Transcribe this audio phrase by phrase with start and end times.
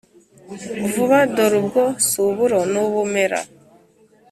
[0.91, 3.39] vuba, dorubwo si uburo ni ubumera!